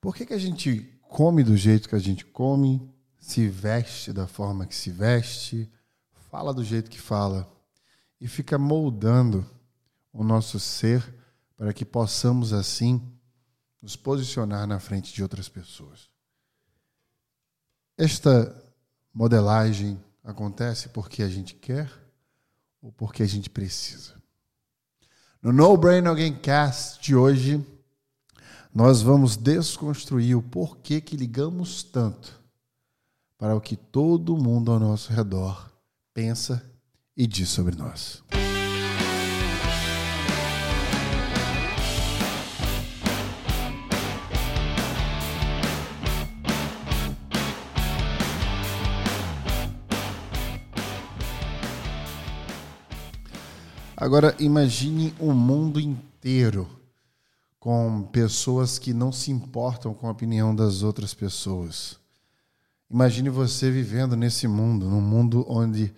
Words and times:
Por 0.00 0.14
que, 0.14 0.24
que 0.24 0.34
a 0.34 0.38
gente 0.38 0.98
come 1.02 1.42
do 1.44 1.56
jeito 1.56 1.88
que 1.88 1.94
a 1.94 2.00
gente 2.00 2.24
come, 2.24 2.80
se 3.18 3.46
veste 3.48 4.12
da 4.12 4.26
forma 4.26 4.66
que 4.66 4.74
se 4.74 4.90
veste, 4.90 5.70
fala 6.30 6.54
do 6.54 6.64
jeito 6.64 6.90
que 6.90 7.00
fala 7.00 7.50
e 8.20 8.26
fica 8.26 8.56
moldando 8.56 9.44
o 10.12 10.24
nosso 10.24 10.58
ser 10.58 11.14
para 11.56 11.72
que 11.72 11.84
possamos 11.84 12.52
assim 12.52 13.02
nos 13.82 13.96
posicionar 13.96 14.66
na 14.66 14.78
frente 14.78 15.12
de 15.12 15.22
outras 15.22 15.48
pessoas? 15.48 16.08
Esta 17.98 18.56
modelagem 19.12 20.02
acontece 20.24 20.88
porque 20.88 21.22
a 21.22 21.28
gente 21.28 21.54
quer 21.54 21.90
ou 22.80 22.90
porque 22.90 23.22
a 23.22 23.26
gente 23.26 23.50
precisa? 23.50 24.20
No 25.42 25.52
No 25.52 25.76
Brain 25.76 26.06
Alguém 26.06 26.34
Cast 26.34 27.02
de 27.02 27.14
hoje, 27.14 27.64
nós 28.72 29.02
vamos 29.02 29.36
desconstruir 29.36 30.36
o 30.36 30.42
porquê 30.42 31.00
que 31.00 31.16
ligamos 31.16 31.82
tanto 31.82 32.40
para 33.36 33.56
o 33.56 33.60
que 33.60 33.74
todo 33.76 34.36
mundo 34.36 34.70
ao 34.70 34.78
nosso 34.78 35.12
redor 35.12 35.70
pensa 36.14 36.64
e 37.16 37.26
diz 37.26 37.48
sobre 37.48 37.74
nós. 37.74 38.22
Agora 53.96 54.34
imagine 54.38 55.12
um 55.20 55.34
mundo 55.34 55.78
inteiro 55.78 56.79
com 57.60 58.04
pessoas 58.04 58.78
que 58.78 58.94
não 58.94 59.12
se 59.12 59.30
importam 59.30 59.92
com 59.92 60.08
a 60.08 60.10
opinião 60.10 60.56
das 60.56 60.82
outras 60.82 61.12
pessoas. 61.12 62.00
Imagine 62.90 63.28
você 63.28 63.70
vivendo 63.70 64.16
nesse 64.16 64.48
mundo, 64.48 64.88
num 64.88 65.02
mundo 65.02 65.44
onde, 65.46 65.94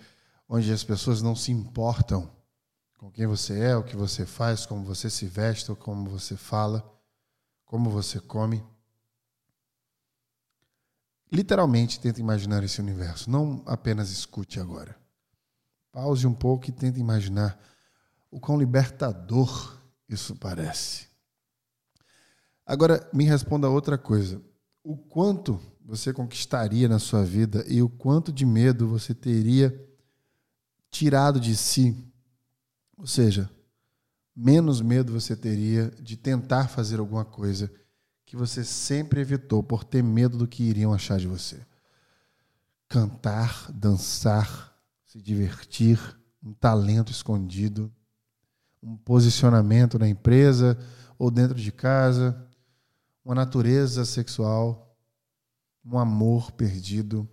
onde 0.49 0.73
as 0.73 0.83
pessoas 0.83 1.23
não 1.23 1.37
se 1.37 1.53
importam 1.53 2.29
com 2.99 3.11
quem 3.13 3.29
você 3.29 3.61
é, 3.61 3.77
o 3.77 3.85
que 3.85 3.97
você 3.97 4.27
faz, 4.27 4.67
como 4.67 4.85
você 4.85 5.09
se 5.09 5.25
veste, 5.25 5.73
como 5.77 6.11
você 6.11 6.37
fala, 6.37 6.85
como 7.65 7.91
você 7.91 8.19
come. 8.19 8.63
Literalmente 11.31 12.01
tenta 12.01 12.21
imaginar 12.21 12.63
esse 12.65 12.81
universo, 12.81 13.31
não 13.31 13.63
apenas 13.67 14.11
escute 14.11 14.59
agora. 14.59 14.97
Pause 15.93 16.27
um 16.27 16.35
pouco 16.35 16.69
e 16.69 16.73
tenta 16.73 16.99
imaginar 16.99 17.59
o 18.31 18.41
quão 18.41 18.59
libertador 18.59 19.79
isso 20.09 20.35
parece. 20.35 21.12
Agora, 22.67 23.09
me 23.13 23.25
responda 23.25 23.69
outra 23.69 23.99
coisa. 23.99 24.41
O 24.85 24.97
quanto 24.97 25.61
você 25.85 26.13
conquistaria 26.13 26.89
na 26.89 26.99
sua 26.99 27.25
vida 27.25 27.65
e 27.69 27.83
o 27.83 27.89
quanto 27.89 28.33
de 28.33 28.47
medo 28.47 28.89
você 28.89 29.15
teria 29.15 29.75
tirado 30.91 31.41
de 31.41 31.57
si? 31.57 31.97
Ou 32.97 33.07
seja, 33.07 33.51
menos 34.35 34.81
medo 34.81 35.13
você 35.13 35.37
teria 35.37 35.91
de 36.01 36.17
tentar 36.17 36.69
fazer 36.69 37.01
alguma 37.01 37.25
coisa 37.25 37.71
que 38.25 38.37
você 38.37 38.65
sempre 38.65 39.21
evitou 39.21 39.63
por 39.63 39.85
ter 39.85 40.03
medo 40.03 40.39
do 40.39 40.47
que 40.47 40.63
iriam 40.63 40.93
achar 40.93 41.19
de 41.19 41.27
você. 41.27 41.61
Cantar, 42.89 43.71
dançar, 43.73 44.75
se 45.05 45.21
divertir, 45.21 45.99
um 46.43 46.55
talento 46.55 47.13
escondido, 47.13 47.93
um 48.83 48.97
posicionamento 48.97 49.99
na 49.99 50.09
empresa 50.09 50.79
ou 51.19 51.31
dentro 51.31 51.57
de 51.57 51.71
casa, 51.71 52.49
uma 53.25 53.34
natureza 53.34 54.05
sexual, 54.05 54.97
um 55.84 55.98
amor 55.98 56.53
perdido, 56.53 57.29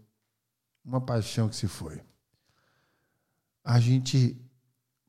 uma 0.83 1.01
paixão 1.01 1.49
que 1.49 1.55
se 1.55 1.67
foi. 1.67 2.01
A 3.63 3.79
gente 3.79 4.39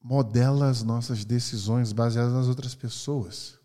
modela 0.03 0.69
as 0.69 0.83
nossas 0.83 1.25
decisões 1.25 1.93
baseadas 1.93 2.33
nas 2.33 2.49
outras 2.49 2.75
pessoas 2.75 3.59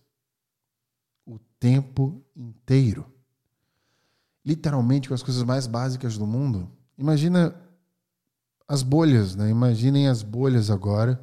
o 1.26 1.40
tempo 1.60 2.24
inteiro. 2.36 3.12
Literalmente 4.46 5.08
com 5.08 5.16
as 5.16 5.24
coisas 5.24 5.44
mais 5.44 5.66
básicas 5.66 6.18
do 6.18 6.28
mundo. 6.28 6.72
Imagina 6.98 7.56
as 8.68 8.84
bolhas, 8.84 9.36
né? 9.36 9.50
Imaginem 9.50 10.08
as 10.08 10.22
bolhas 10.22 10.70
agora 10.70 11.20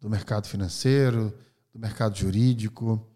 do 0.00 0.10
mercado 0.10 0.46
financeiro, 0.46 1.32
do 1.72 1.78
mercado 1.78 2.16
jurídico. 2.16 3.15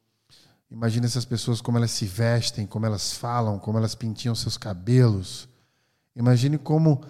Imagina 0.71 1.07
essas 1.07 1.25
pessoas 1.25 1.61
como 1.61 1.79
elas 1.79 1.91
se 1.91 2.07
vestem, 2.07 2.65
como 2.65 2.87
elas 2.87 3.13
falam, 3.13 3.59
como 3.59 3.77
elas 3.77 3.97
pintiam 3.97 4.35
seus 4.37 4.57
cabelos. 4.57 5.49
Imagine 6.15 6.59
como 6.59 7.03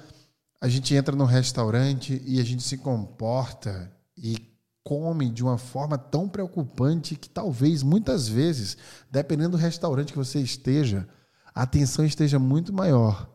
a 0.59 0.67
gente 0.67 0.95
entra 0.95 1.15
num 1.15 1.27
restaurante 1.27 2.23
e 2.25 2.41
a 2.41 2.45
gente 2.45 2.63
se 2.63 2.79
comporta 2.79 3.95
e 4.17 4.49
come 4.83 5.29
de 5.29 5.43
uma 5.43 5.59
forma 5.59 5.99
tão 5.99 6.27
preocupante 6.27 7.17
que 7.17 7.29
talvez 7.29 7.83
muitas 7.83 8.27
vezes, 8.27 8.79
dependendo 9.11 9.59
do 9.59 9.63
restaurante 9.63 10.13
que 10.13 10.19
você 10.19 10.41
esteja, 10.41 11.07
a 11.55 11.63
atenção 11.63 12.05
esteja 12.05 12.39
muito 12.39 12.73
maior 12.73 13.31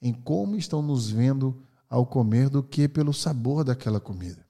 em 0.00 0.12
como 0.12 0.56
estão 0.56 0.80
nos 0.80 1.10
vendo 1.10 1.62
ao 1.88 2.06
comer 2.06 2.48
do 2.48 2.62
que 2.62 2.88
pelo 2.88 3.12
sabor 3.12 3.62
daquela 3.62 4.00
comida. 4.00 4.44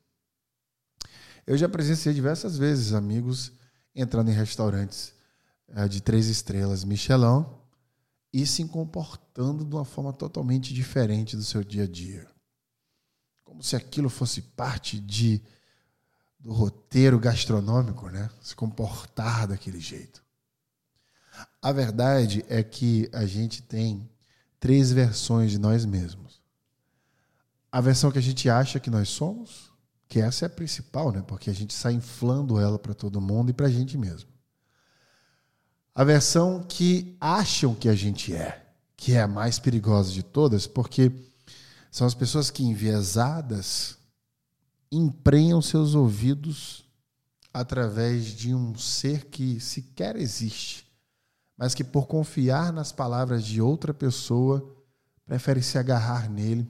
Eu 1.44 1.58
já 1.58 1.68
presenciei 1.68 2.14
diversas 2.14 2.56
vezes 2.56 2.92
amigos 2.92 3.52
entrando 3.94 4.30
em 4.30 4.34
restaurantes 4.34 5.15
eh, 5.68 5.88
de 5.88 6.00
três 6.00 6.26
estrelas 6.28 6.84
Michelin 6.84 7.44
e 8.32 8.46
se 8.46 8.64
comportando 8.66 9.64
de 9.64 9.74
uma 9.74 9.84
forma 9.84 10.12
totalmente 10.12 10.74
diferente 10.74 11.36
do 11.36 11.42
seu 11.42 11.64
dia 11.64 11.84
a 11.84 11.86
dia. 11.86 12.26
Como 13.44 13.62
se 13.62 13.74
aquilo 13.74 14.08
fosse 14.08 14.42
parte 14.42 14.98
de 15.00 15.42
do 16.38 16.52
roteiro 16.52 17.18
gastronômico, 17.18 18.08
né? 18.08 18.30
Se 18.40 18.54
comportar 18.54 19.48
daquele 19.48 19.80
jeito. 19.80 20.22
A 21.60 21.72
verdade 21.72 22.44
é 22.48 22.62
que 22.62 23.08
a 23.12 23.26
gente 23.26 23.62
tem 23.62 24.08
três 24.60 24.92
versões 24.92 25.50
de 25.50 25.58
nós 25.58 25.84
mesmos. 25.84 26.40
A 27.72 27.80
versão 27.80 28.12
que 28.12 28.18
a 28.18 28.22
gente 28.22 28.48
acha 28.48 28.78
que 28.78 28.90
nós 28.90 29.08
somos, 29.08 29.72
que 30.08 30.20
essa 30.20 30.44
é 30.44 30.46
a 30.46 30.50
principal, 30.50 31.10
né? 31.10 31.22
Porque 31.26 31.50
a 31.50 31.52
gente 31.52 31.74
sai 31.74 31.94
inflando 31.94 32.60
ela 32.60 32.78
para 32.78 32.94
todo 32.94 33.20
mundo 33.20 33.50
e 33.50 33.52
para 33.52 33.66
a 33.66 33.70
gente 33.70 33.98
mesmo. 33.98 34.35
A 35.96 36.04
versão 36.04 36.62
que 36.62 37.16
acham 37.18 37.74
que 37.74 37.88
a 37.88 37.94
gente 37.94 38.34
é, 38.34 38.66
que 38.98 39.12
é 39.12 39.22
a 39.22 39.26
mais 39.26 39.58
perigosa 39.58 40.12
de 40.12 40.22
todas, 40.22 40.66
porque 40.66 41.10
são 41.90 42.06
as 42.06 42.12
pessoas 42.12 42.50
que, 42.50 42.62
enviesadas, 42.62 43.96
emprenham 44.92 45.62
seus 45.62 45.94
ouvidos 45.94 46.84
através 47.50 48.26
de 48.26 48.54
um 48.54 48.76
ser 48.76 49.24
que 49.24 49.58
sequer 49.58 50.16
existe, 50.16 50.86
mas 51.56 51.74
que, 51.74 51.82
por 51.82 52.06
confiar 52.06 52.74
nas 52.74 52.92
palavras 52.92 53.42
de 53.42 53.62
outra 53.62 53.94
pessoa, 53.94 54.70
prefere 55.24 55.62
se 55.62 55.78
agarrar 55.78 56.28
nele 56.28 56.68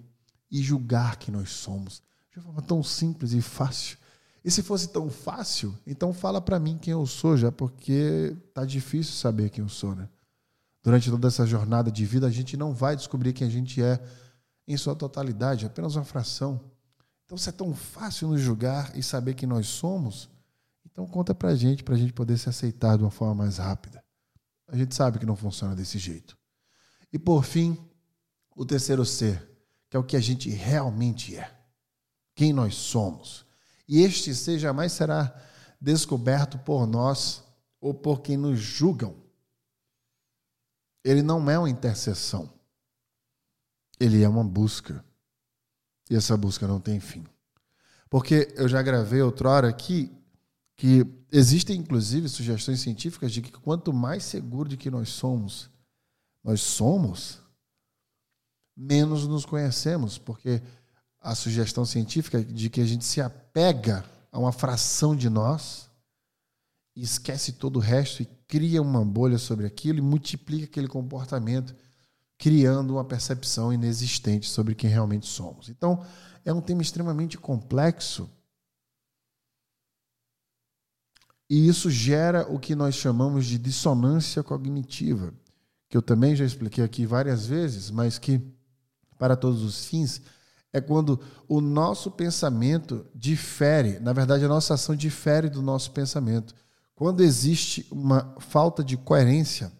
e 0.49 0.63
julgar 0.63 1.17
que 1.17 1.33
nós 1.33 1.51
somos 1.51 2.01
de 2.33 2.41
forma 2.41 2.63
tão 2.63 2.81
simples 2.81 3.33
e 3.33 3.43
fácil. 3.43 3.99
E 4.47 4.51
se 4.53 4.63
fosse 4.63 4.87
tão 4.91 5.11
fácil, 5.11 5.77
então 5.85 6.13
fala 6.13 6.41
para 6.41 6.61
mim 6.61 6.79
quem 6.79 6.93
eu 6.93 7.05
sou 7.05 7.37
já, 7.37 7.51
porque 7.51 8.37
tá 8.55 8.65
difícil 8.65 9.15
saber 9.15 9.51
quem 9.51 9.65
eu 9.65 9.69
sou, 9.69 9.93
né? 9.93 10.09
Durante 10.85 11.11
toda 11.11 11.27
essa 11.27 11.45
jornada 11.45 11.91
de 11.91 12.07
vida, 12.07 12.29
a 12.29 12.31
gente 12.31 12.57
não 12.57 12.73
vai 12.73 12.95
descobrir 12.95 13.33
quem 13.33 13.45
a 13.45 13.51
gente 13.51 13.83
é 13.83 14.01
em 14.65 14.77
sua 14.77 14.95
totalidade, 14.95 15.67
apenas 15.67 15.97
uma 15.97 16.05
fração. 16.05 16.61
Então, 17.25 17.37
se 17.37 17.49
é 17.49 17.53
tão 17.53 17.75
fácil 17.75 18.29
nos 18.29 18.41
julgar 18.41 18.97
e 18.97 19.03
saber 19.03 19.35
quem 19.35 19.49
nós 19.49 19.67
somos, 19.67 20.31
então 20.85 21.09
conta 21.09 21.35
pra 21.35 21.57
gente, 21.57 21.83
pra 21.83 21.97
gente 21.97 22.13
poder 22.13 22.39
se 22.39 22.49
aceitar 22.49 22.97
de 22.97 23.03
uma 23.03 23.11
forma 23.11 23.35
mais 23.35 23.59
rápida. 23.59 24.01
A 24.69 24.77
gente 24.77 24.95
sabe 24.95 25.19
que 25.19 25.27
não 25.27 25.35
funciona 25.35 25.75
desse 25.75 25.99
jeito. 25.99 26.39
E 27.13 27.19
por 27.19 27.45
fim, 27.45 27.77
o 28.55 28.65
terceiro 28.65 29.05
ser, 29.05 29.45
que 29.91 29.97
é 29.97 29.99
o 29.99 30.05
que 30.05 30.17
a 30.17 30.21
gente 30.21 30.49
realmente 30.51 31.37
é 31.37 31.53
quem 32.33 32.53
nós 32.53 32.77
somos. 32.77 33.46
E 33.89 34.03
este 34.03 34.35
ser 34.35 34.59
jamais 34.59 34.93
será 34.93 35.35
descoberto 35.81 36.59
por 36.59 36.87
nós 36.87 37.45
ou 37.81 37.95
por 37.95 38.21
quem 38.21 38.37
nos 38.37 38.59
julgam. 38.59 39.17
Ele 41.05 41.23
não 41.23 41.49
é 41.51 41.59
uma 41.59 41.71
intercessão. 41.71 42.53
Ele 43.99 44.23
é 44.23 44.29
uma 44.29 44.45
busca. 44.45 45.05
E 46.11 46.17
essa 46.17 46.37
busca 46.37 46.67
não 46.67 46.81
tem 46.81 46.99
fim. 46.99 47.25
Porque 48.11 48.53
eu 48.57 48.69
já 48.69 48.83
gravei 48.83 49.23
outrora 49.23 49.69
aqui 49.69 50.13
que 50.77 51.07
existem 51.33 51.79
inclusive 51.79 52.29
sugestões 52.29 52.81
científicas 52.81 53.33
de 53.33 53.41
que 53.41 53.51
quanto 53.53 53.93
mais 53.93 54.25
seguro 54.25 54.69
de 54.69 54.77
que 54.77 54.91
nós 54.91 55.09
somos, 55.09 55.71
nós 56.45 56.61
somos, 56.61 57.41
menos 58.77 59.27
nos 59.27 59.47
conhecemos, 59.47 60.19
porque 60.19 60.63
a 61.27 61.35
sugestão 61.35 61.85
científica 61.85 62.41
de 62.41 62.71
que 62.71 62.81
a 62.81 62.87
gente 62.87 63.05
se 63.05 63.21
apega 63.21 64.05
a 64.31 64.39
uma 64.39 64.53
fração 64.53 65.17
de 65.17 65.29
nós 65.29 65.91
e 66.95 67.03
esquece 67.03 67.55
todo 67.55 67.79
o 67.79 67.81
resto 67.81 68.23
e 68.23 68.29
cria 68.47 68.81
uma 68.81 69.05
bolha 69.05 69.37
sobre 69.37 69.67
aquilo 69.67 69.99
e 69.99 70.03
multiplica 70.03 70.67
aquele 70.67 70.87
comportamento, 70.87 71.75
criando 72.39 72.93
uma 72.93 73.05
percepção 73.05 73.73
inexistente 73.73 74.49
sobre 74.49 74.77
quem 74.77 74.89
realmente 74.89 75.27
somos. 75.27 75.69
Então, 75.69 76.07
é 76.45 76.53
um 76.53 76.61
tema 76.61 76.81
extremamente 76.81 77.37
complexo. 77.37 78.31
E 81.51 81.67
isso 81.67 81.91
gera 81.91 82.47
o 82.49 82.61
que 82.61 82.77
nós 82.77 82.95
chamamos 82.95 83.47
de 83.47 83.59
dissonância 83.59 84.45
cognitiva, 84.45 85.35
que 85.89 85.97
eu 85.97 86.03
também 86.03 86.37
já 86.37 86.45
expliquei 86.45 86.85
aqui 86.85 87.05
várias 87.05 87.47
vezes, 87.47 87.91
mas 87.91 88.17
que, 88.17 88.41
para 89.19 89.35
todos 89.35 89.65
os 89.65 89.87
fins, 89.87 90.23
é 90.77 90.81
quando 90.81 91.19
o 91.49 91.61
nosso 91.61 92.11
pensamento 92.11 93.07
difere, 93.15 93.99
na 93.99 94.13
verdade, 94.13 94.45
a 94.45 94.49
nossa 94.49 94.75
ação 94.75 94.95
difere 94.95 95.49
do 95.49 95.63
nosso 95.63 95.91
pensamento. 95.91 96.55
Quando 96.95 97.23
existe 97.23 97.87
uma 97.91 98.35
falta 98.39 98.85
de 98.85 98.97
coerência 98.97 99.73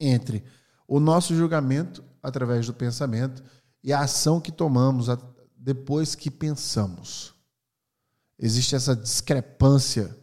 entre 0.00 0.42
o 0.88 0.98
nosso 0.98 1.36
julgamento 1.36 2.02
através 2.20 2.66
do 2.66 2.74
pensamento 2.74 3.42
e 3.82 3.92
a 3.92 4.00
ação 4.00 4.40
que 4.40 4.50
tomamos 4.50 5.06
depois 5.56 6.16
que 6.16 6.30
pensamos. 6.30 7.32
Existe 8.38 8.74
essa 8.74 8.96
discrepância 8.96 10.16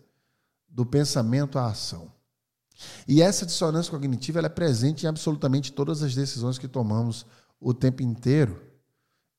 do 0.68 0.86
pensamento 0.86 1.58
à 1.58 1.68
ação. 1.68 2.12
E 3.08 3.22
essa 3.22 3.46
dissonância 3.46 3.92
cognitiva 3.92 4.40
é 4.40 4.50
presente 4.50 5.06
em 5.06 5.08
absolutamente 5.08 5.72
todas 5.72 6.04
as 6.04 6.14
decisões 6.14 6.58
que 6.58 6.68
tomamos 6.68 7.26
o 7.62 7.74
tempo 7.74 8.04
inteiro. 8.04 8.75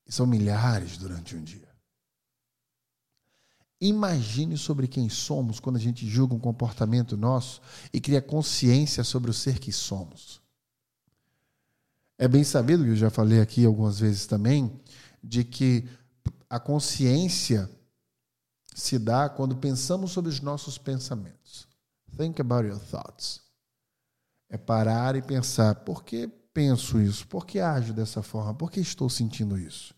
E 0.07 0.13
são 0.13 0.27
milhares 0.27 0.97
durante 0.97 1.35
um 1.35 1.43
dia. 1.43 1.67
Imagine 3.81 4.57
sobre 4.57 4.89
quem 4.89 5.09
somos 5.09 5.61
quando 5.61 5.77
a 5.77 5.81
gente 5.81 6.09
julga 6.09 6.35
um 6.35 6.39
comportamento 6.39 7.17
nosso 7.17 7.61
e 7.93 8.01
cria 8.01 8.23
consciência 8.23 9.05
sobre 9.05 9.31
o 9.31 9.35
ser 9.35 9.59
que 9.59 9.71
somos. 9.71 10.41
É 12.19 12.27
bem 12.27 12.43
sabido, 12.43 12.85
que 12.85 12.91
eu 12.91 12.97
já 12.97 13.11
falei 13.11 13.41
aqui 13.41 13.67
algumas 13.67 14.01
vezes 14.01 14.27
também, 14.27 14.81
de 15.23 15.45
que 15.45 15.87
a 16.49 16.59
consciência 16.59 17.71
se 18.75 18.99
dá 18.99 19.29
quando 19.29 19.57
pensamos 19.57 20.13
sobre 20.13 20.31
os 20.31 20.41
nossos 20.41 20.79
pensamentos. 20.79 21.67
Think 22.17 22.41
about 22.41 22.67
your 22.67 22.79
thoughts. 22.79 23.43
É 24.49 24.57
parar 24.57 25.17
e 25.17 25.23
pensar: 25.23 25.75
por 25.77 26.05
que 26.05 26.29
penso 26.55 27.01
isso? 27.01 27.27
Por 27.27 27.47
que 27.47 27.59
ajo 27.61 27.93
dessa 27.93 28.23
forma? 28.23 28.55
Por 28.55 28.71
que 28.71 28.81
estou 28.81 29.11
sentindo 29.11 29.59
isso? 29.59 29.96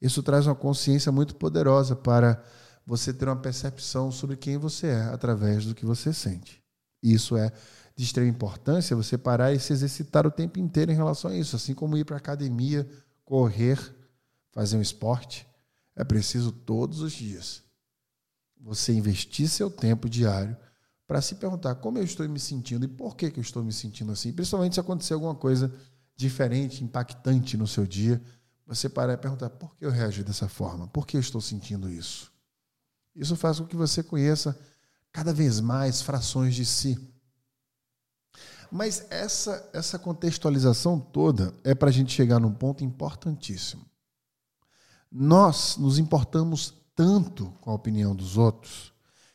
Isso 0.00 0.22
traz 0.22 0.46
uma 0.46 0.54
consciência 0.54 1.12
muito 1.12 1.34
poderosa 1.36 1.94
para 1.94 2.42
você 2.86 3.12
ter 3.12 3.26
uma 3.28 3.36
percepção 3.36 4.10
sobre 4.10 4.36
quem 4.36 4.56
você 4.56 4.88
é 4.88 5.02
através 5.02 5.64
do 5.66 5.74
que 5.74 5.84
você 5.84 6.12
sente. 6.12 6.62
Isso 7.02 7.36
é 7.36 7.52
de 7.94 8.04
extrema 8.04 8.30
importância 8.30 8.96
você 8.96 9.18
parar 9.18 9.52
e 9.52 9.60
se 9.60 9.72
exercitar 9.72 10.26
o 10.26 10.30
tempo 10.30 10.58
inteiro 10.58 10.90
em 10.90 10.96
relação 10.96 11.30
a 11.30 11.36
isso, 11.36 11.54
assim 11.54 11.74
como 11.74 11.96
ir 11.96 12.04
para 12.04 12.16
a 12.16 12.18
academia, 12.18 12.88
correr, 13.24 13.78
fazer 14.52 14.76
um 14.76 14.82
esporte. 14.82 15.46
É 15.94 16.02
preciso 16.02 16.50
todos 16.50 17.00
os 17.00 17.12
dias 17.12 17.62
você 18.60 18.92
investir 18.92 19.48
seu 19.48 19.70
tempo 19.70 20.08
diário 20.08 20.56
para 21.06 21.20
se 21.20 21.34
perguntar 21.34 21.74
como 21.76 21.98
eu 21.98 22.04
estou 22.04 22.28
me 22.28 22.38
sentindo 22.38 22.84
e 22.84 22.88
por 22.88 23.16
que, 23.16 23.30
que 23.30 23.40
eu 23.40 23.42
estou 23.42 23.64
me 23.64 23.72
sentindo 23.72 24.12
assim. 24.12 24.32
Principalmente 24.32 24.74
se 24.74 24.80
acontecer 24.80 25.14
alguma 25.14 25.34
coisa 25.34 25.72
diferente, 26.14 26.84
impactante 26.84 27.56
no 27.56 27.66
seu 27.66 27.86
dia, 27.86 28.22
você 28.70 28.88
parar 28.88 29.14
e 29.14 29.16
perguntar 29.16 29.50
por 29.50 29.74
que 29.74 29.84
eu 29.84 29.90
reagi 29.90 30.22
dessa 30.22 30.48
forma, 30.48 30.86
por 30.86 31.04
que 31.04 31.16
eu 31.16 31.20
estou 31.20 31.40
sentindo 31.40 31.90
isso. 31.90 32.30
Isso 33.16 33.34
faz 33.34 33.58
com 33.58 33.66
que 33.66 33.74
você 33.74 34.00
conheça 34.00 34.56
cada 35.12 35.32
vez 35.32 35.58
mais 35.58 36.00
frações 36.00 36.54
de 36.54 36.64
si. 36.64 36.96
Mas 38.70 39.04
essa, 39.10 39.68
essa 39.72 39.98
contextualização 39.98 41.00
toda 41.00 41.52
é 41.64 41.74
para 41.74 41.88
a 41.88 41.92
gente 41.92 42.12
chegar 42.12 42.38
num 42.38 42.54
ponto 42.54 42.84
importantíssimo. 42.84 43.84
Nós 45.10 45.76
nos 45.76 45.98
importamos 45.98 46.72
tanto 46.94 47.50
com 47.60 47.72
a 47.72 47.74
opinião 47.74 48.14
dos 48.14 48.36
outros 48.36 48.92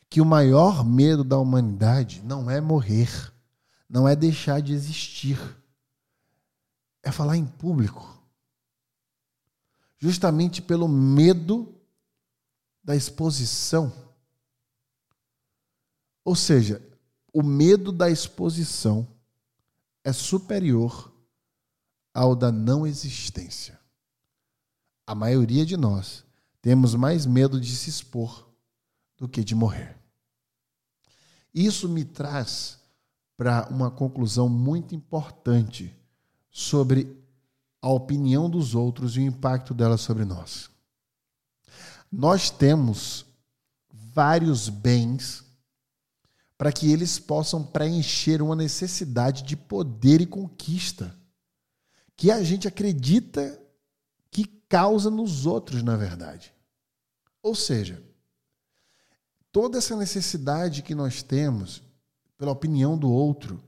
que 0.08 0.22
o 0.22 0.24
maior 0.24 0.82
medo 0.82 1.22
da 1.22 1.36
humanidade 1.36 2.22
não 2.24 2.50
é 2.50 2.58
morrer, 2.58 3.10
não 3.86 4.08
é 4.08 4.16
deixar 4.16 4.62
de 4.62 4.72
existir, 4.72 5.38
é 7.02 7.12
falar 7.12 7.36
em 7.36 7.44
público. 7.44 8.15
Justamente 10.06 10.62
pelo 10.62 10.86
medo 10.86 11.74
da 12.80 12.94
exposição. 12.94 13.92
Ou 16.24 16.36
seja, 16.36 16.80
o 17.32 17.42
medo 17.42 17.90
da 17.90 18.08
exposição 18.08 19.04
é 20.04 20.12
superior 20.12 21.12
ao 22.14 22.36
da 22.36 22.52
não 22.52 22.86
existência. 22.86 23.80
A 25.04 25.12
maioria 25.12 25.66
de 25.66 25.76
nós 25.76 26.24
temos 26.62 26.94
mais 26.94 27.26
medo 27.26 27.60
de 27.60 27.74
se 27.74 27.90
expor 27.90 28.48
do 29.16 29.28
que 29.28 29.42
de 29.42 29.56
morrer. 29.56 29.98
Isso 31.52 31.88
me 31.88 32.04
traz 32.04 32.78
para 33.36 33.66
uma 33.70 33.90
conclusão 33.90 34.48
muito 34.48 34.94
importante 34.94 35.92
sobre 36.48 37.25
a 37.86 37.88
opinião 37.88 38.50
dos 38.50 38.74
outros 38.74 39.16
e 39.16 39.20
o 39.20 39.22
impacto 39.22 39.72
dela 39.72 39.96
sobre 39.96 40.24
nós. 40.24 40.68
Nós 42.10 42.50
temos 42.50 43.24
vários 43.88 44.68
bens 44.68 45.44
para 46.58 46.72
que 46.72 46.90
eles 46.90 47.20
possam 47.20 47.62
preencher 47.62 48.42
uma 48.42 48.56
necessidade 48.56 49.44
de 49.44 49.56
poder 49.56 50.20
e 50.20 50.26
conquista 50.26 51.16
que 52.16 52.28
a 52.28 52.42
gente 52.42 52.66
acredita 52.66 53.56
que 54.32 54.46
causa 54.68 55.08
nos 55.08 55.46
outros, 55.46 55.80
na 55.84 55.96
verdade. 55.96 56.52
Ou 57.40 57.54
seja, 57.54 58.02
toda 59.52 59.78
essa 59.78 59.94
necessidade 59.96 60.82
que 60.82 60.94
nós 60.94 61.22
temos 61.22 61.80
pela 62.36 62.50
opinião 62.50 62.98
do 62.98 63.08
outro 63.12 63.62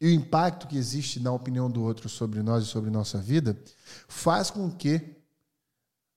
e 0.00 0.06
o 0.06 0.12
impacto 0.12 0.66
que 0.68 0.76
existe 0.76 1.18
na 1.18 1.32
opinião 1.32 1.70
do 1.70 1.82
outro 1.82 2.08
sobre 2.08 2.42
nós 2.42 2.64
e 2.64 2.68
sobre 2.68 2.90
nossa 2.90 3.18
vida 3.18 3.60
faz 4.06 4.50
com 4.50 4.70
que 4.70 5.16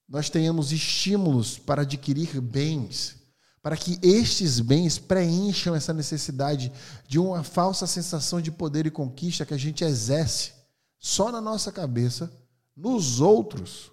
nós 0.07 0.29
tenhamos 0.29 0.71
estímulos 0.71 1.57
para 1.57 1.81
adquirir 1.83 2.39
bens, 2.41 3.15
para 3.61 3.77
que 3.77 3.97
estes 4.03 4.59
bens 4.59 4.99
preencham 4.99 5.73
essa 5.73 5.93
necessidade 5.93 6.71
de 7.07 7.17
uma 7.17 7.43
falsa 7.43 7.87
sensação 7.87 8.41
de 8.41 8.51
poder 8.51 8.85
e 8.85 8.91
conquista 8.91 9.45
que 9.45 9.53
a 9.53 9.57
gente 9.57 9.83
exerce 9.83 10.53
só 11.00 11.31
na 11.31 11.39
nossa 11.39 11.71
cabeça, 11.71 12.31
nos 12.75 13.21
outros. 13.21 13.91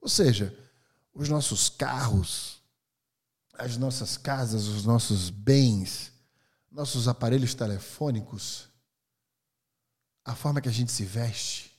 Ou 0.00 0.08
seja, 0.08 0.56
os 1.14 1.28
nossos 1.28 1.68
carros, 1.68 2.58
as 3.54 3.76
nossas 3.76 4.16
casas, 4.16 4.66
os 4.66 4.84
nossos 4.84 5.30
bens, 5.30 6.12
nossos 6.70 7.08
aparelhos 7.08 7.54
telefônicos, 7.54 8.68
a 10.24 10.34
forma 10.34 10.60
que 10.60 10.68
a 10.68 10.72
gente 10.72 10.90
se 10.90 11.04
veste. 11.04 11.72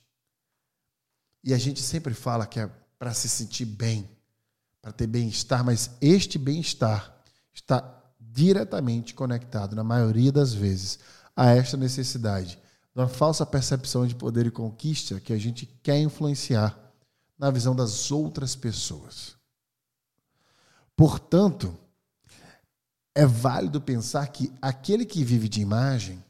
E 1.42 1.52
a 1.52 1.58
gente 1.58 1.82
sempre 1.82 2.14
fala 2.14 2.46
que 2.46 2.60
é 2.60 2.70
para 2.98 3.12
se 3.12 3.28
sentir 3.28 3.64
bem, 3.64 4.08
para 4.80 4.92
ter 4.92 5.06
bem-estar, 5.06 5.64
mas 5.64 5.90
este 6.00 6.38
bem-estar 6.38 7.14
está 7.52 8.02
diretamente 8.20 9.14
conectado, 9.14 9.74
na 9.74 9.84
maioria 9.84 10.30
das 10.30 10.52
vezes, 10.52 10.98
a 11.34 11.50
esta 11.50 11.76
necessidade 11.76 12.58
de 12.94 13.00
uma 13.00 13.08
falsa 13.08 13.44
percepção 13.44 14.06
de 14.06 14.14
poder 14.14 14.46
e 14.46 14.50
conquista 14.50 15.20
que 15.20 15.32
a 15.32 15.38
gente 15.38 15.66
quer 15.82 15.98
influenciar 15.98 16.78
na 17.38 17.50
visão 17.50 17.74
das 17.74 18.10
outras 18.10 18.56
pessoas. 18.56 19.36
Portanto, 20.96 21.76
é 23.14 23.26
válido 23.26 23.80
pensar 23.80 24.26
que 24.28 24.52
aquele 24.60 25.04
que 25.04 25.24
vive 25.24 25.48
de 25.48 25.60
imagem 25.60 26.22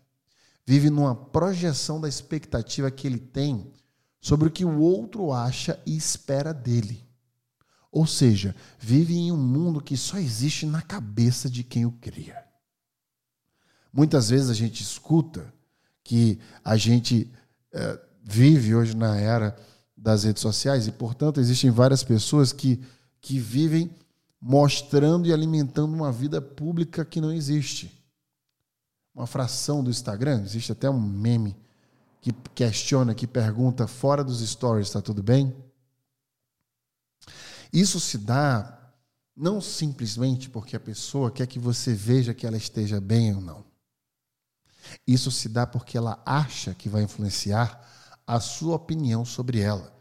vive 0.66 0.90
numa 0.90 1.14
projeção 1.14 2.00
da 2.00 2.08
expectativa 2.08 2.90
que 2.90 3.06
ele 3.06 3.18
tem 3.18 3.72
sobre 4.20 4.48
o 4.48 4.50
que 4.50 4.64
o 4.64 4.80
outro 4.80 5.32
acha 5.32 5.80
e 5.86 5.96
espera 5.96 6.52
dele. 6.52 7.06
Ou 7.92 8.06
seja, 8.06 8.54
vive 8.78 9.14
em 9.14 9.30
um 9.30 9.36
mundo 9.36 9.80
que 9.80 9.96
só 9.96 10.18
existe 10.18 10.66
na 10.66 10.82
cabeça 10.82 11.48
de 11.48 11.62
quem 11.62 11.86
o 11.86 11.92
cria. 11.92 12.44
Muitas 13.92 14.28
vezes 14.28 14.50
a 14.50 14.54
gente 14.54 14.82
escuta 14.82 15.50
que 16.02 16.38
a 16.62 16.76
gente 16.76 17.32
é, 17.72 17.98
vive 18.22 18.74
hoje 18.74 18.94
na 18.94 19.16
era 19.16 19.56
das 19.96 20.24
redes 20.24 20.42
sociais 20.42 20.86
e, 20.86 20.92
portanto, 20.92 21.40
existem 21.40 21.70
várias 21.70 22.04
pessoas 22.04 22.52
que, 22.52 22.82
que 23.20 23.38
vivem 23.38 23.90
mostrando 24.40 25.26
e 25.26 25.32
alimentando 25.32 25.94
uma 25.94 26.12
vida 26.12 26.42
pública 26.42 27.04
que 27.04 27.20
não 27.20 27.32
existe. 27.32 27.90
Uma 29.16 29.26
fração 29.26 29.82
do 29.82 29.88
Instagram, 29.88 30.42
existe 30.42 30.72
até 30.72 30.90
um 30.90 31.00
meme 31.00 31.56
que 32.20 32.32
questiona, 32.54 33.14
que 33.14 33.26
pergunta 33.26 33.86
fora 33.86 34.22
dos 34.22 34.46
stories, 34.46 34.88
está 34.88 35.00
tudo 35.00 35.22
bem? 35.22 35.56
Isso 37.72 37.98
se 37.98 38.18
dá 38.18 38.74
Não 39.34 39.60
simplesmente 39.60 40.50
porque 40.50 40.76
a 40.76 40.80
pessoa 40.80 41.30
quer 41.30 41.46
que 41.46 41.58
você 41.58 41.94
veja 41.94 42.34
que 42.34 42.46
ela 42.46 42.56
esteja 42.58 43.00
bem 43.00 43.34
ou 43.34 43.40
não. 43.40 43.64
Isso 45.06 45.30
se 45.30 45.48
dá 45.48 45.66
porque 45.66 45.96
ela 45.96 46.22
acha 46.24 46.74
que 46.74 46.88
vai 46.88 47.02
influenciar 47.02 47.86
a 48.26 48.38
sua 48.40 48.76
opinião 48.76 49.24
sobre 49.24 49.60
ela. 49.60 49.94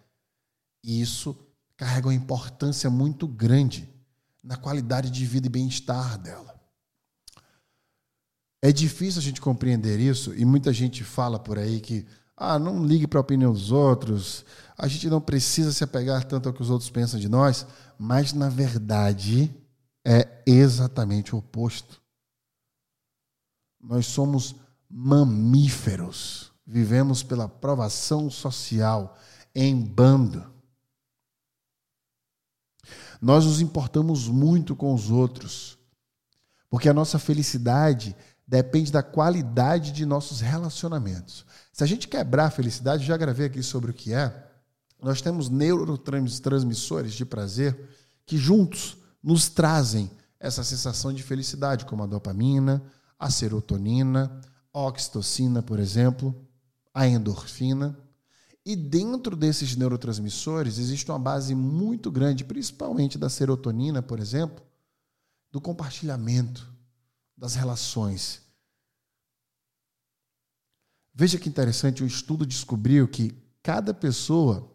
E 0.84 1.02
isso 1.02 1.36
carrega 1.76 2.08
uma 2.08 2.14
importância 2.14 2.90
muito 2.90 3.28
grande 3.28 3.90
na 4.44 4.56
qualidade 4.58 5.10
de 5.10 5.26
vida 5.26 5.48
e 5.48 5.50
bem-estar 5.50 6.18
dela. 6.18 6.55
É 8.66 8.72
difícil 8.72 9.20
a 9.20 9.24
gente 9.24 9.40
compreender 9.40 10.00
isso 10.00 10.34
e 10.34 10.44
muita 10.44 10.74
gente 10.74 11.04
fala 11.04 11.38
por 11.38 11.60
aí 11.60 11.80
que 11.80 12.04
ah, 12.36 12.58
não 12.58 12.84
ligue 12.84 13.06
para 13.06 13.20
a 13.20 13.22
opinião 13.22 13.54
dos 13.54 13.72
outros, 13.72 14.44
a 14.76 14.88
gente 14.88 15.08
não 15.08 15.22
precisa 15.22 15.72
se 15.72 15.84
apegar 15.84 16.24
tanto 16.24 16.50
ao 16.50 16.54
que 16.54 16.64
os 16.64 16.72
outros 16.72 16.90
pensam 16.90 17.20
de 17.20 17.30
nós, 17.30 17.68
mas 17.96 18.34
na 18.34 18.50
verdade 18.50 19.56
é 20.04 20.42
exatamente 20.48 21.36
o 21.36 21.38
oposto. 21.38 22.02
Nós 23.80 24.08
somos 24.08 24.56
mamíferos, 24.90 26.52
vivemos 26.66 27.22
pela 27.22 27.44
aprovação 27.44 28.32
social 28.32 29.16
em 29.54 29.80
bando. 29.80 30.44
Nós 33.22 33.46
nos 33.46 33.62
importamos 33.62 34.28
muito 34.28 34.76
com 34.76 34.92
os 34.92 35.12
outros, 35.12 35.78
porque 36.68 36.90
a 36.90 36.96
nossa 36.96 37.20
felicidade 37.20 38.16
depende 38.48 38.92
da 38.92 39.02
qualidade 39.02 39.92
de 39.92 40.06
nossos 40.06 40.40
relacionamentos. 40.42 41.46
Se 41.74 41.84
a 41.84 41.88
gente 41.88 42.08
quebrar 42.08 42.46
a 42.46 42.52
felicidade, 42.52 43.06
já 43.06 43.18
gravei 43.18 43.48
aqui 43.48 43.64
sobre 43.64 43.92
o 43.92 43.94
que 43.94 44.14
é, 44.14 44.46
nós 45.02 45.22
temos 45.22 45.50
neurotransmissores 45.50 47.14
de 47.14 47.26
prazer 47.26 47.90
que 48.26 48.38
juntos 48.38 48.98
nos 49.22 49.50
trazem 49.50 50.10
essa 50.40 50.64
sensação 50.64 51.12
de 51.12 51.24
felicidade, 51.24 51.86
como 51.86 52.04
a 52.04 52.08
dopamina, 52.08 52.84
a 53.18 53.30
serotonina, 53.30 54.42
a 54.74 54.80
oxitocina, 54.80 55.62
por 55.62 55.80
exemplo, 55.80 56.36
a 56.94 57.08
endorfina. 57.08 57.98
E 58.66 58.76
dentro 58.76 59.36
desses 59.36 59.76
neurotransmissores 59.76 60.78
existe 60.78 61.10
uma 61.12 61.20
base 61.20 61.54
muito 61.54 62.12
grande, 62.12 62.44
principalmente 62.44 63.18
da 63.18 63.30
serotonina, 63.30 64.02
por 64.02 64.20
exemplo, 64.20 64.64
do 65.52 65.62
compartilhamento, 65.62 66.75
das 67.38 67.56
relações. 67.56 68.42
Veja 71.14 71.40
que 71.40 71.50
interessante, 71.50 72.04
o 72.04 72.08
estudo 72.08 72.46
descobriu 72.46 73.08
que 73.08 73.32
cada 73.64 73.94
pessoa, 73.94 74.70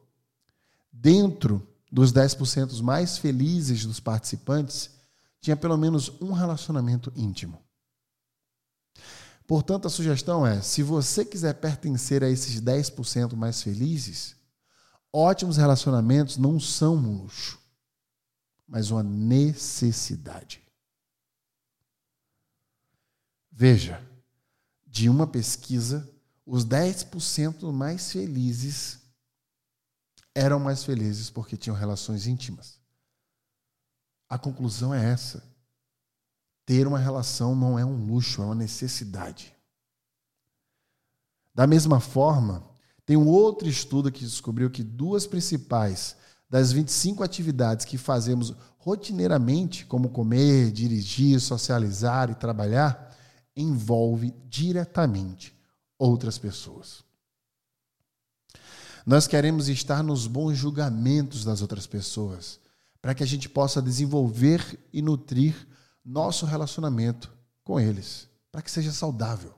dentro 0.90 1.66
dos 1.92 2.12
10% 2.12 2.80
mais 2.82 3.18
felizes 3.18 3.84
dos 3.84 4.00
participantes, 4.00 4.90
tinha 5.40 5.56
pelo 5.56 5.76
menos 5.76 6.10
um 6.20 6.32
relacionamento 6.32 7.12
íntimo. 7.16 7.62
Portanto, 9.46 9.86
a 9.86 9.90
sugestão 9.90 10.46
é: 10.46 10.62
se 10.62 10.82
você 10.82 11.24
quiser 11.24 11.54
pertencer 11.54 12.22
a 12.22 12.30
esses 12.30 12.60
10% 12.60 13.34
mais 13.34 13.62
felizes, 13.62 14.36
ótimos 15.12 15.56
relacionamentos 15.56 16.36
não 16.36 16.60
são 16.60 16.96
um 16.96 17.22
luxo, 17.22 17.58
mas 18.66 18.90
uma 18.90 19.02
necessidade. 19.02 20.62
Veja, 23.60 24.02
de 24.86 25.10
uma 25.10 25.26
pesquisa, 25.26 26.10
os 26.46 26.64
10% 26.64 27.70
mais 27.70 28.10
felizes 28.10 29.00
eram 30.34 30.58
mais 30.58 30.82
felizes 30.82 31.28
porque 31.28 31.58
tinham 31.58 31.76
relações 31.76 32.26
íntimas. 32.26 32.80
A 34.30 34.38
conclusão 34.38 34.94
é 34.94 35.04
essa 35.04 35.44
ter 36.64 36.86
uma 36.86 36.98
relação 36.98 37.54
não 37.54 37.78
é 37.78 37.84
um 37.84 38.02
luxo, 38.06 38.40
é 38.40 38.46
uma 38.46 38.54
necessidade. 38.54 39.54
Da 41.54 41.66
mesma 41.66 42.00
forma, 42.00 42.66
tem 43.04 43.18
um 43.18 43.28
outro 43.28 43.68
estudo 43.68 44.10
que 44.10 44.24
descobriu 44.24 44.70
que 44.70 44.82
duas 44.82 45.26
principais 45.26 46.16
das 46.48 46.72
25 46.72 47.22
atividades 47.22 47.84
que 47.84 47.98
fazemos 47.98 48.54
rotineiramente, 48.78 49.84
como 49.84 50.08
comer, 50.08 50.72
dirigir, 50.72 51.38
socializar 51.42 52.30
e 52.30 52.34
trabalhar, 52.34 53.09
envolve 53.56 54.34
diretamente 54.48 55.56
outras 55.98 56.38
pessoas. 56.38 57.04
Nós 59.06 59.26
queremos 59.26 59.68
estar 59.68 60.02
nos 60.02 60.26
bons 60.26 60.56
julgamentos 60.56 61.44
das 61.44 61.62
outras 61.62 61.86
pessoas, 61.86 62.60
para 63.00 63.14
que 63.14 63.22
a 63.22 63.26
gente 63.26 63.48
possa 63.48 63.80
desenvolver 63.80 64.78
e 64.92 65.00
nutrir 65.00 65.54
nosso 66.04 66.44
relacionamento 66.46 67.32
com 67.64 67.80
eles, 67.80 68.28
para 68.52 68.62
que 68.62 68.70
seja 68.70 68.92
saudável. 68.92 69.54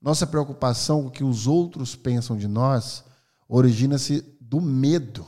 Nossa 0.00 0.26
preocupação 0.26 1.02
com 1.02 1.08
o 1.08 1.10
que 1.10 1.22
os 1.22 1.46
outros 1.46 1.94
pensam 1.94 2.36
de 2.36 2.48
nós 2.48 3.04
origina-se 3.48 4.22
do 4.40 4.60
medo. 4.60 5.26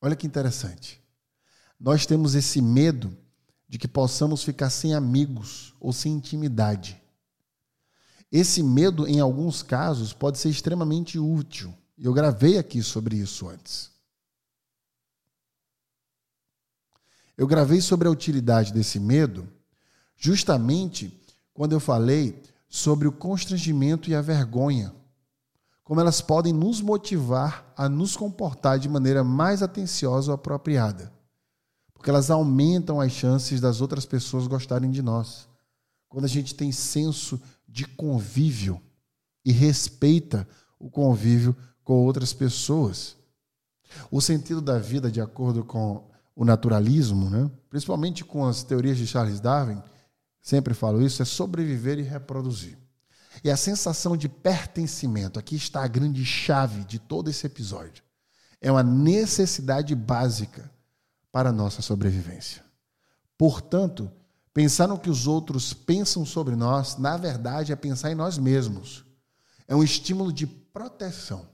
Olha 0.00 0.16
que 0.16 0.26
interessante. 0.26 1.02
Nós 1.78 2.06
temos 2.06 2.34
esse 2.34 2.60
medo 2.60 3.16
de 3.68 3.78
que 3.78 3.88
possamos 3.88 4.42
ficar 4.42 4.70
sem 4.70 4.94
amigos 4.94 5.74
ou 5.80 5.92
sem 5.92 6.12
intimidade. 6.12 7.00
Esse 8.30 8.62
medo, 8.62 9.06
em 9.06 9.20
alguns 9.20 9.62
casos, 9.62 10.12
pode 10.12 10.38
ser 10.38 10.50
extremamente 10.50 11.18
útil. 11.18 11.74
Eu 11.98 12.12
gravei 12.12 12.58
aqui 12.58 12.82
sobre 12.82 13.16
isso 13.16 13.48
antes. 13.48 13.90
Eu 17.36 17.46
gravei 17.46 17.80
sobre 17.80 18.08
a 18.08 18.10
utilidade 18.10 18.72
desse 18.72 18.98
medo 18.98 19.48
justamente 20.16 21.20
quando 21.52 21.72
eu 21.72 21.80
falei 21.80 22.42
sobre 22.68 23.06
o 23.06 23.12
constrangimento 23.12 24.10
e 24.10 24.14
a 24.14 24.20
vergonha, 24.20 24.94
como 25.84 26.00
elas 26.00 26.20
podem 26.20 26.52
nos 26.52 26.80
motivar 26.80 27.72
a 27.76 27.88
nos 27.88 28.16
comportar 28.16 28.78
de 28.78 28.88
maneira 28.88 29.22
mais 29.22 29.62
atenciosa 29.62 30.30
ou 30.30 30.34
apropriada, 30.34 31.12
porque 32.06 32.12
elas 32.12 32.30
aumentam 32.30 33.00
as 33.00 33.10
chances 33.10 33.60
das 33.60 33.80
outras 33.80 34.06
pessoas 34.06 34.46
gostarem 34.46 34.92
de 34.92 35.02
nós. 35.02 35.48
Quando 36.08 36.24
a 36.24 36.28
gente 36.28 36.54
tem 36.54 36.70
senso 36.70 37.42
de 37.66 37.84
convívio 37.84 38.80
e 39.44 39.50
respeita 39.50 40.46
o 40.78 40.88
convívio 40.88 41.56
com 41.82 41.94
outras 41.94 42.32
pessoas. 42.32 43.16
O 44.08 44.20
sentido 44.20 44.60
da 44.60 44.78
vida, 44.78 45.10
de 45.10 45.20
acordo 45.20 45.64
com 45.64 46.08
o 46.36 46.44
naturalismo, 46.44 47.28
né? 47.28 47.50
principalmente 47.68 48.24
com 48.24 48.46
as 48.46 48.62
teorias 48.62 48.98
de 48.98 49.06
Charles 49.08 49.40
Darwin, 49.40 49.82
sempre 50.40 50.74
falo 50.74 51.02
isso, 51.02 51.22
é 51.22 51.24
sobreviver 51.24 51.98
e 51.98 52.02
reproduzir. 52.02 52.78
E 53.42 53.50
a 53.50 53.56
sensação 53.56 54.16
de 54.16 54.28
pertencimento, 54.28 55.40
aqui 55.40 55.56
está 55.56 55.82
a 55.82 55.88
grande 55.88 56.24
chave 56.24 56.84
de 56.84 57.00
todo 57.00 57.28
esse 57.28 57.44
episódio. 57.44 58.04
É 58.60 58.70
uma 58.70 58.84
necessidade 58.84 59.92
básica 59.96 60.70
para 61.36 61.50
a 61.50 61.52
nossa 61.52 61.82
sobrevivência. 61.82 62.64
Portanto, 63.36 64.10
pensar 64.54 64.88
no 64.88 64.98
que 64.98 65.10
os 65.10 65.26
outros 65.26 65.74
pensam 65.74 66.24
sobre 66.24 66.56
nós, 66.56 66.96
na 66.96 67.18
verdade, 67.18 67.72
é 67.72 67.76
pensar 67.76 68.10
em 68.10 68.14
nós 68.14 68.38
mesmos. 68.38 69.04
É 69.68 69.76
um 69.76 69.84
estímulo 69.84 70.32
de 70.32 70.46
proteção. 70.46 71.46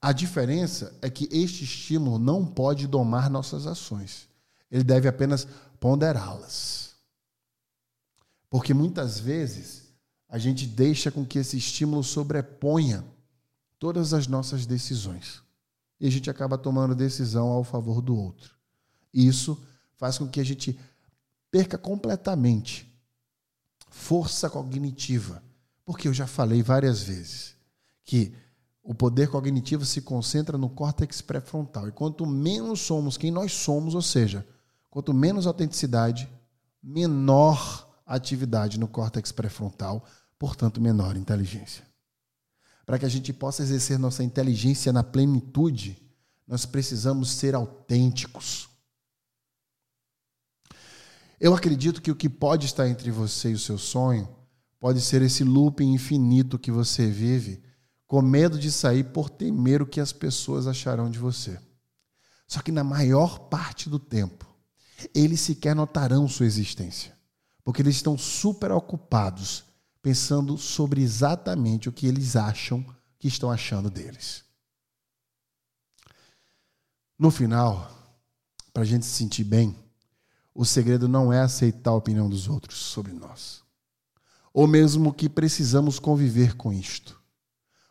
A 0.00 0.12
diferença 0.12 0.96
é 1.02 1.10
que 1.10 1.28
este 1.32 1.64
estímulo 1.64 2.16
não 2.16 2.46
pode 2.46 2.86
domar 2.86 3.28
nossas 3.28 3.66
ações. 3.66 4.28
Ele 4.70 4.84
deve 4.84 5.08
apenas 5.08 5.48
ponderá-las. 5.80 6.94
Porque 8.48 8.72
muitas 8.72 9.18
vezes 9.18 9.92
a 10.28 10.38
gente 10.38 10.64
deixa 10.64 11.10
com 11.10 11.26
que 11.26 11.40
esse 11.40 11.56
estímulo 11.56 12.04
sobreponha 12.04 13.04
todas 13.80 14.14
as 14.14 14.28
nossas 14.28 14.64
decisões. 14.64 15.42
E 15.98 16.06
a 16.06 16.10
gente 16.10 16.30
acaba 16.30 16.56
tomando 16.56 16.94
decisão 16.94 17.48
ao 17.48 17.64
favor 17.64 18.00
do 18.00 18.16
outro. 18.16 18.55
Isso 19.12 19.60
faz 19.96 20.18
com 20.18 20.28
que 20.28 20.40
a 20.40 20.44
gente 20.44 20.78
perca 21.50 21.78
completamente 21.78 22.86
força 23.88 24.50
cognitiva. 24.50 25.42
Porque 25.84 26.08
eu 26.08 26.14
já 26.14 26.26
falei 26.26 26.62
várias 26.62 27.02
vezes 27.02 27.54
que 28.04 28.34
o 28.82 28.94
poder 28.94 29.28
cognitivo 29.28 29.84
se 29.84 30.00
concentra 30.00 30.56
no 30.56 30.68
córtex 30.68 31.20
pré-frontal. 31.20 31.88
E 31.88 31.92
quanto 31.92 32.24
menos 32.24 32.80
somos 32.80 33.16
quem 33.16 33.30
nós 33.30 33.52
somos, 33.52 33.94
ou 33.94 34.02
seja, 34.02 34.46
quanto 34.90 35.12
menos 35.12 35.46
autenticidade, 35.46 36.28
menor 36.82 37.86
atividade 38.06 38.78
no 38.78 38.86
córtex 38.86 39.32
pré-frontal, 39.32 40.04
portanto, 40.38 40.80
menor 40.80 41.16
inteligência. 41.16 41.84
Para 42.84 42.98
que 42.98 43.04
a 43.04 43.08
gente 43.08 43.32
possa 43.32 43.62
exercer 43.62 43.98
nossa 43.98 44.22
inteligência 44.22 44.92
na 44.92 45.02
plenitude, 45.02 46.00
nós 46.46 46.64
precisamos 46.64 47.30
ser 47.32 47.56
autênticos. 47.56 48.68
Eu 51.38 51.54
acredito 51.54 52.00
que 52.00 52.10
o 52.10 52.16
que 52.16 52.28
pode 52.28 52.66
estar 52.66 52.88
entre 52.88 53.10
você 53.10 53.50
e 53.50 53.54
o 53.54 53.58
seu 53.58 53.76
sonho 53.76 54.28
pode 54.78 55.00
ser 55.00 55.22
esse 55.22 55.44
looping 55.44 55.92
infinito 55.92 56.58
que 56.58 56.70
você 56.70 57.08
vive 57.08 57.62
com 58.06 58.22
medo 58.22 58.58
de 58.58 58.70
sair 58.70 59.04
por 59.04 59.28
temer 59.28 59.82
o 59.82 59.86
que 59.86 60.00
as 60.00 60.12
pessoas 60.12 60.66
acharão 60.66 61.10
de 61.10 61.18
você. 61.18 61.58
Só 62.46 62.60
que 62.60 62.70
na 62.70 62.84
maior 62.84 63.48
parte 63.48 63.90
do 63.90 63.98
tempo, 63.98 64.46
eles 65.14 65.40
sequer 65.40 65.74
notarão 65.74 66.28
sua 66.28 66.46
existência, 66.46 67.16
porque 67.64 67.82
eles 67.82 67.96
estão 67.96 68.16
super 68.16 68.70
ocupados 68.70 69.64
pensando 70.00 70.56
sobre 70.56 71.02
exatamente 71.02 71.88
o 71.88 71.92
que 71.92 72.06
eles 72.06 72.36
acham 72.36 72.84
que 73.18 73.26
estão 73.26 73.50
achando 73.50 73.90
deles. 73.90 74.44
No 77.18 77.30
final, 77.30 77.90
para 78.72 78.84
a 78.84 78.86
gente 78.86 79.04
se 79.04 79.12
sentir 79.12 79.42
bem, 79.42 79.74
o 80.56 80.64
segredo 80.64 81.06
não 81.06 81.30
é 81.30 81.40
aceitar 81.40 81.90
a 81.90 81.94
opinião 81.94 82.30
dos 82.30 82.48
outros 82.48 82.78
sobre 82.78 83.12
nós, 83.12 83.62
ou 84.54 84.66
mesmo 84.66 85.12
que 85.12 85.28
precisamos 85.28 85.98
conviver 85.98 86.56
com 86.56 86.72
isto. 86.72 87.20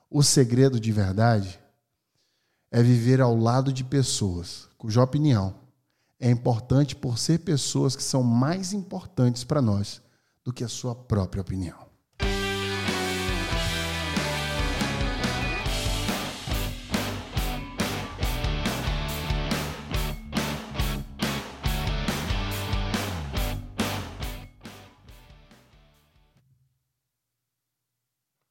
O 0.09 0.23
segredo 0.23 0.79
de 0.79 0.91
verdade 0.91 1.59
é 2.71 2.81
viver 2.81 3.21
ao 3.21 3.37
lado 3.37 3.71
de 3.71 3.83
pessoas 3.83 4.67
cuja 4.77 5.01
opinião 5.01 5.55
é 6.19 6.29
importante 6.29 6.95
por 6.95 7.19
ser 7.19 7.39
pessoas 7.39 7.95
que 7.95 8.03
são 8.03 8.23
mais 8.23 8.73
importantes 8.73 9.43
para 9.43 9.61
nós 9.61 10.01
do 10.43 10.51
que 10.51 10.63
a 10.63 10.67
sua 10.67 10.95
própria 10.95 11.41
opinião. 11.41 11.84